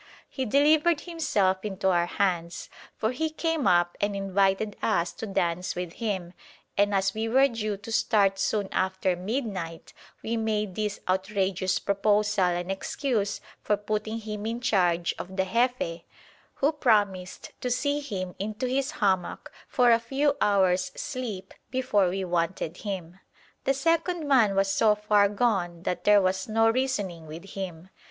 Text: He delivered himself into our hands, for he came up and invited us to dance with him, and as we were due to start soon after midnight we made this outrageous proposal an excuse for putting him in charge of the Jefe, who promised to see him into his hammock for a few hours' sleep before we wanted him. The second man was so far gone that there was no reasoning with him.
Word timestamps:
He 0.27 0.45
delivered 0.45 1.01
himself 1.01 1.63
into 1.63 1.89
our 1.89 2.07
hands, 2.07 2.71
for 2.97 3.11
he 3.11 3.29
came 3.29 3.67
up 3.67 3.95
and 4.01 4.15
invited 4.15 4.75
us 4.81 5.13
to 5.13 5.27
dance 5.27 5.75
with 5.75 5.93
him, 5.93 6.33
and 6.75 6.91
as 6.95 7.13
we 7.13 7.29
were 7.29 7.47
due 7.47 7.77
to 7.77 7.91
start 7.91 8.39
soon 8.39 8.67
after 8.71 9.15
midnight 9.15 9.93
we 10.23 10.37
made 10.37 10.73
this 10.73 10.99
outrageous 11.07 11.77
proposal 11.77 12.45
an 12.45 12.71
excuse 12.71 13.41
for 13.61 13.77
putting 13.77 14.17
him 14.17 14.47
in 14.47 14.59
charge 14.59 15.13
of 15.19 15.37
the 15.37 15.45
Jefe, 15.45 16.01
who 16.55 16.71
promised 16.71 17.51
to 17.61 17.69
see 17.69 17.99
him 17.99 18.33
into 18.39 18.65
his 18.65 18.89
hammock 19.05 19.51
for 19.67 19.91
a 19.91 19.99
few 19.99 20.35
hours' 20.41 20.91
sleep 20.95 21.53
before 21.69 22.09
we 22.09 22.23
wanted 22.23 22.77
him. 22.77 23.19
The 23.65 23.75
second 23.75 24.27
man 24.27 24.55
was 24.55 24.71
so 24.71 24.95
far 24.95 25.29
gone 25.29 25.83
that 25.83 26.05
there 26.05 26.23
was 26.23 26.49
no 26.49 26.71
reasoning 26.71 27.27
with 27.27 27.51
him. 27.51 27.89